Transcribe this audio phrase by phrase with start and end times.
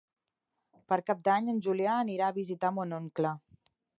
[0.93, 3.37] Per Cap d'Any en Julià anirà a visitar mon oncle.